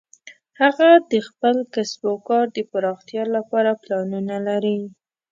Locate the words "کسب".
1.73-2.01